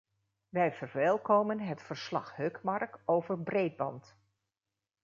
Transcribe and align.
Wij 0.49 0.71
verwelkomen 0.73 1.59
het 1.59 1.81
verslag-Hökmark 1.81 2.99
over 3.05 3.39
"breedband”. 3.43 4.17